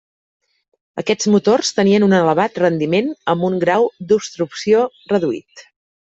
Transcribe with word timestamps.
Aquests 1.01 1.27
motors 1.33 1.67
tenien 1.79 2.05
un 2.07 2.15
elevat 2.19 2.57
rendiment 2.63 3.11
amb 3.33 3.45
un 3.49 3.59
grau 3.65 3.85
d'obstrucció 4.13 4.81
reduït. 5.13 5.63